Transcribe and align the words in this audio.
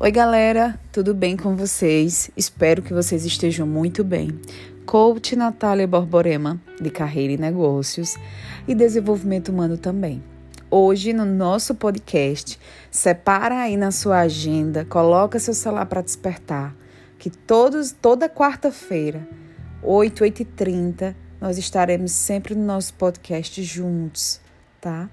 Oi, 0.00 0.12
galera, 0.12 0.78
tudo 0.92 1.12
bem 1.12 1.36
com 1.36 1.56
vocês? 1.56 2.30
Espero 2.36 2.80
que 2.80 2.94
vocês 2.94 3.26
estejam 3.26 3.66
muito 3.66 4.04
bem. 4.04 4.30
Coach 4.86 5.34
Natália 5.34 5.88
Borborema, 5.88 6.62
de 6.80 6.88
Carreira 6.88 7.32
e 7.32 7.36
Negócios 7.36 8.16
e 8.68 8.76
Desenvolvimento 8.76 9.48
Humano 9.48 9.76
também. 9.76 10.22
Hoje, 10.70 11.12
no 11.12 11.24
nosso 11.24 11.74
podcast, 11.74 12.60
separa 12.92 13.62
aí 13.62 13.76
na 13.76 13.90
sua 13.90 14.20
agenda, 14.20 14.84
coloca 14.84 15.40
seu 15.40 15.52
celular 15.52 15.86
para 15.86 16.00
despertar, 16.00 16.76
que 17.18 17.28
todos, 17.28 17.90
toda 17.90 18.28
quarta-feira, 18.28 19.26
8, 19.82 20.22
8 20.22 20.42
e 20.42 20.44
30, 20.44 21.16
nós 21.40 21.58
estaremos 21.58 22.12
sempre 22.12 22.54
no 22.54 22.64
nosso 22.64 22.94
podcast 22.94 23.60
juntos, 23.64 24.40
tá? 24.80 25.10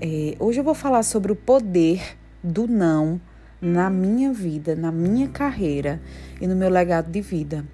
É, 0.00 0.34
hoje 0.40 0.58
eu 0.58 0.64
vou 0.64 0.74
falar 0.74 1.04
sobre 1.04 1.30
o 1.30 1.36
poder 1.36 2.18
do 2.42 2.66
não 2.66 3.20
na 3.60 3.90
minha 3.90 4.32
vida, 4.32 4.76
na 4.76 4.92
minha 4.92 5.28
carreira 5.28 6.00
e 6.40 6.46
no 6.46 6.56
meu 6.56 6.68
legado 6.68 7.10
de 7.10 7.20
vida. 7.20 7.64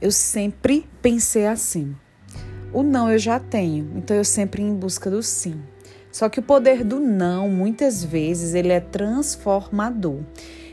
Eu 0.00 0.10
sempre 0.10 0.86
pensei 1.00 1.46
assim: 1.46 1.94
o 2.72 2.82
não 2.82 3.10
eu 3.10 3.18
já 3.18 3.38
tenho, 3.38 3.90
então 3.96 4.16
eu 4.16 4.24
sempre 4.24 4.62
em 4.62 4.74
busca 4.74 5.10
do 5.10 5.22
sim. 5.22 5.60
Só 6.10 6.28
que 6.28 6.40
o 6.40 6.42
poder 6.42 6.84
do 6.84 7.00
não, 7.00 7.48
muitas 7.48 8.04
vezes, 8.04 8.54
ele 8.54 8.70
é 8.70 8.80
transformador. 8.80 10.20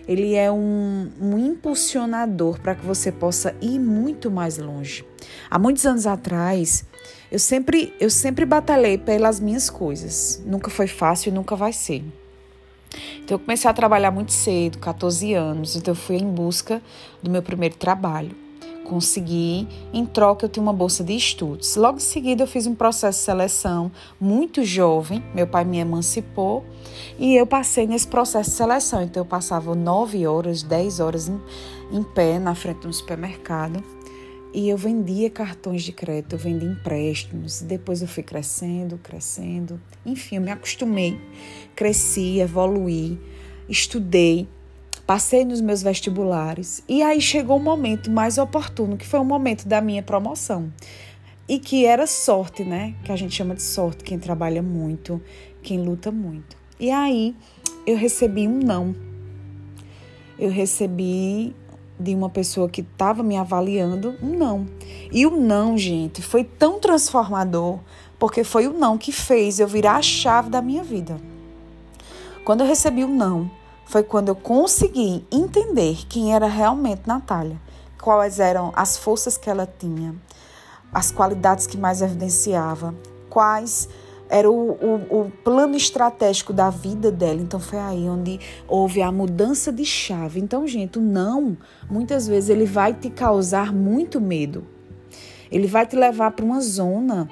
Ele 0.05 0.34
é 0.34 0.52
um, 0.52 1.09
um 1.22 1.38
impulsionador 1.38 2.59
para 2.59 2.76
que 2.76 2.86
você 2.86 3.12
possa 3.12 3.55
ir 3.62 3.80
muito 3.80 4.31
mais 4.31 4.58
longe. 4.58 5.05
Há 5.50 5.59
muitos 5.59 5.86
anos 5.86 6.08
atrás, 6.08 6.84
eu 7.31 7.38
sempre, 7.38 7.94
eu 8.00 8.09
sempre 8.09 8.44
batalhei 8.44 8.98
pelas 8.98 9.39
minhas 9.39 9.70
coisas. 9.70 10.41
Nunca 10.45 10.70
foi 10.70 10.88
fácil 10.88 11.30
e 11.30 11.31
nunca 11.31 11.55
vai 11.55 11.72
ser. 11.72 12.03
Então 13.30 13.38
eu 13.38 13.45
comecei 13.45 13.69
a 13.69 13.73
trabalhar 13.75 14.09
muito 14.09 14.31
cedo, 14.31 14.80
14 14.80 15.35
anos, 15.35 15.75
então 15.75 15.91
eu 15.91 15.95
fui 15.95 16.16
em 16.16 16.27
busca 16.27 16.81
do 17.22 17.30
meu 17.30 17.44
primeiro 17.44 17.75
trabalho. 17.75 18.36
Consegui, 18.83 19.67
em 19.94 20.03
troca 20.03 20.47
eu 20.47 20.49
tinha 20.49 20.63
uma 20.63 20.73
bolsa 20.73 21.03
de 21.03 21.16
estudos. 21.16 21.75
Logo 21.75 21.97
em 21.97 22.02
seguida 22.02 22.41
eu 22.41 22.47
fiz 22.47 22.66
um 22.66 22.73
processo 22.73 23.19
de 23.19 23.25
seleção 23.25 23.91
muito 24.19 24.63
jovem, 24.63 25.23
meu 25.36 25.45
pai 25.45 25.63
me 25.63 25.77
emancipou 25.77 26.66
e 27.19 27.36
eu 27.36 27.45
passei 27.45 27.86
nesse 27.86 28.08
processo 28.08 28.49
de 28.49 28.55
seleção. 28.55 29.03
Então 29.03 29.21
eu 29.21 29.27
passava 29.27 29.75
9 29.75 30.25
horas, 30.25 30.64
10 30.64 30.99
horas 30.99 31.30
em, 31.30 31.39
em 31.91 32.02
pé 32.02 32.39
na 32.39 32.55
frente 32.55 32.80
de 32.80 32.88
um 32.88 32.93
supermercado 32.93 33.83
e 34.53 34.67
eu 34.69 34.78
vendia 34.78 35.30
cartões 35.30 35.83
de 35.83 35.92
crédito, 35.92 36.33
eu 36.33 36.39
vendia 36.39 36.69
empréstimos. 36.69 37.61
Depois 37.61 38.02
eu 38.02 38.08
fui 38.08 38.23
crescendo, 38.23 38.97
crescendo. 38.97 39.80
Enfim, 40.05 40.38
eu 40.38 40.42
me 40.42 40.52
acostumei, 40.52 41.19
cresci, 41.75 42.39
evoluí, 42.39 43.20
estudei, 43.67 44.47
passei 45.05 45.45
nos 45.45 45.61
meus 45.61 45.83
vestibulares. 45.83 46.83
E 46.89 47.03
aí 47.03 47.22
chegou 47.22 47.58
o 47.58 47.59
um 47.59 47.64
momento 47.64 48.09
mais 48.09 48.38
oportuno, 48.38 48.97
que 48.97 49.05
foi 49.05 49.20
o 49.20 49.25
momento 49.25 49.67
da 49.67 49.81
minha 49.81 50.02
promoção. 50.02 50.73
E 51.47 51.59
que 51.59 51.86
era 51.86 52.05
sorte, 52.05 52.64
né? 52.64 52.95
Que 53.03 53.11
a 53.11 53.16
gente 53.16 53.36
chama 53.36 53.55
de 53.55 53.64
sorte, 53.64 54.03
quem 54.03 54.20
trabalha 54.20 54.61
muito, 54.61 55.22
quem 55.61 55.80
luta 55.80 56.11
muito. 56.11 56.58
E 56.80 56.92
aí 56.92 57.36
eu 57.86 57.97
recebi 57.97 58.47
um 58.47 58.59
não. 58.59 58.95
Eu 60.38 60.50
recebi 60.50 61.55
de 62.00 62.16
uma 62.16 62.30
pessoa 62.30 62.69
que 62.69 62.81
estava 62.81 63.22
me 63.22 63.36
avaliando 63.36 64.16
um 64.22 64.38
não. 64.38 64.66
E 65.11 65.25
o 65.25 65.31
não, 65.31 65.78
gente, 65.78 66.22
foi 66.22 66.44
tão 66.44 66.80
transformador, 66.80 67.80
porque 68.17 68.44
foi 68.44 68.67
o 68.67 68.73
não 68.73 68.97
que 68.97 69.11
fez 69.11 69.59
eu 69.59 69.67
virar 69.67 69.97
a 69.97 70.02
chave 70.02 70.50
da 70.50 70.61
minha 70.61 70.83
vida. 70.83 71.17
Quando 72.45 72.61
eu 72.61 72.67
recebi 72.67 73.03
o 73.03 73.08
não, 73.08 73.52
foi 73.86 74.03
quando 74.03 74.30
eu 74.30 74.36
consegui 74.36 75.26
entender 75.32 76.05
quem 76.08 76.33
era 76.33 76.48
realmente 76.48 77.02
Natália, 77.05 77.60
quais 78.02 78.39
eram 78.39 78.71
as 78.76 78.98
forças 78.98 79.37
que 79.37 79.49
ela 79.49 79.67
tinha, 79.67 80.16
as 80.93 81.11
qualidades 81.11 81.67
que 81.67 81.77
mais 81.77 82.02
evidenciava, 82.02 82.95
quais 83.30 83.89
era 84.30 84.50
o, 84.50 84.72
o, 84.72 85.22
o, 85.22 85.32
plano 85.44 85.76
estratégico 85.76 86.54
da 86.54 86.70
vida 86.70 87.12
dela. 87.12 87.42
Então 87.42 87.60
foi 87.60 87.80
aí 87.80 88.08
onde 88.08 88.40
houve 88.67 89.02
a 89.02 89.12
mudança 89.12 89.72
de 89.73 89.84
chave. 89.84 90.40
Então, 90.40 90.67
gente, 90.67 91.00
o 91.00 91.02
não, 91.02 91.58
muitas 91.90 92.28
vezes, 92.28 92.50
ele 92.50 92.66
vai 92.66 92.94
te 92.94 93.10
causar 93.10 93.73
muito 93.73 94.22
medo. 94.22 94.66
Ele 95.52 95.66
vai 95.66 95.86
te 95.88 95.95
levar 95.95 96.32
para 96.32 96.45
uma 96.45 96.62
zona 96.62 97.28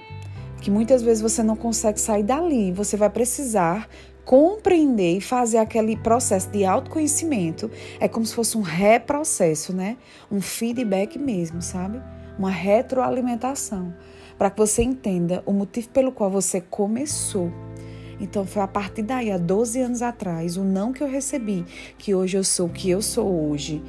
que 0.59 0.71
muitas 0.71 1.03
vezes 1.03 1.21
você 1.21 1.43
não 1.43 1.55
consegue 1.55 2.01
sair 2.01 2.23
dali. 2.23 2.71
Você 2.71 2.97
vai 2.97 3.11
precisar 3.11 3.87
compreender 4.25 5.17
e 5.17 5.21
fazer 5.21 5.59
aquele 5.59 5.95
processo 5.95 6.49
de 6.49 6.65
autoconhecimento. 6.65 7.71
É 7.99 8.07
como 8.09 8.25
se 8.25 8.33
fosse 8.33 8.57
um 8.57 8.61
reprocesso, 8.61 9.71
né? 9.71 9.97
Um 10.29 10.41
feedback 10.41 11.17
mesmo, 11.17 11.61
sabe? 11.61 12.01
Uma 12.37 12.49
retroalimentação 12.49 13.93
para 14.37 14.49
que 14.49 14.57
você 14.57 14.83
entenda 14.83 15.41
o 15.45 15.51
motivo 15.51 15.89
pelo 15.89 16.11
qual 16.11 16.29
você 16.29 16.61
começou. 16.61 17.51
Então 18.19 18.45
foi 18.45 18.61
a 18.61 18.67
partir 18.67 19.03
daí, 19.03 19.31
há 19.31 19.37
12 19.37 19.81
anos 19.81 20.01
atrás, 20.01 20.57
o 20.57 20.63
não 20.63 20.91
que 20.91 21.01
eu 21.01 21.07
recebi, 21.07 21.65
que 21.97 22.15
hoje 22.15 22.37
eu 22.37 22.43
sou 22.43 22.67
o 22.67 22.71
que 22.71 22.89
eu 22.89 23.01
sou 23.01 23.49
hoje. 23.49 23.83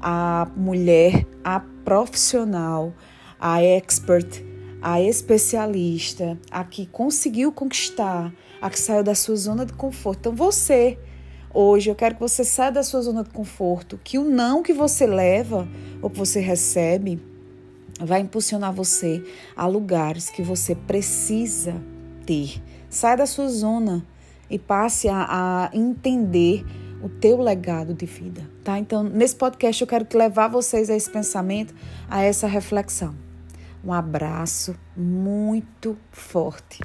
A 0.00 0.48
mulher, 0.56 1.26
a 1.44 1.60
profissional, 1.84 2.92
a 3.38 3.62
expert, 3.62 4.44
a 4.80 5.00
especialista, 5.00 6.38
a 6.50 6.64
que 6.64 6.86
conseguiu 6.86 7.52
conquistar, 7.52 8.32
a 8.60 8.68
que 8.68 8.78
saiu 8.78 9.04
da 9.04 9.14
sua 9.14 9.36
zona 9.36 9.64
de 9.64 9.72
conforto. 9.72 10.18
Então 10.20 10.34
você, 10.34 10.98
hoje, 11.52 11.90
eu 11.90 11.94
quero 11.94 12.16
que 12.16 12.20
você 12.20 12.44
saia 12.44 12.72
da 12.72 12.82
sua 12.82 13.00
zona 13.02 13.22
de 13.22 13.30
conforto, 13.30 14.00
que 14.02 14.18
o 14.18 14.24
não 14.24 14.62
que 14.62 14.72
você 14.72 15.06
leva 15.06 15.68
ou 16.00 16.10
que 16.10 16.18
você 16.18 16.40
recebe 16.40 17.20
vai 18.00 18.20
impulsionar 18.20 18.72
você 18.72 19.22
a 19.56 19.66
lugares 19.66 20.30
que 20.30 20.42
você 20.42 20.74
precisa 20.74 21.74
ter. 22.26 22.62
Saia 22.88 23.16
da 23.16 23.26
sua 23.26 23.48
zona 23.48 24.04
e 24.50 24.58
passe 24.58 25.08
a, 25.08 25.26
a 25.28 25.70
entender 25.76 26.64
o 27.02 27.08
teu 27.08 27.40
legado 27.40 27.94
de 27.94 28.06
vida, 28.06 28.48
tá? 28.62 28.78
Então, 28.78 29.02
nesse 29.02 29.34
podcast 29.34 29.80
eu 29.80 29.88
quero 29.88 30.06
levar 30.14 30.48
vocês 30.48 30.88
a 30.88 30.94
esse 30.94 31.10
pensamento, 31.10 31.74
a 32.08 32.22
essa 32.22 32.46
reflexão. 32.46 33.14
Um 33.84 33.92
abraço 33.92 34.76
muito 34.96 35.96
forte. 36.12 36.80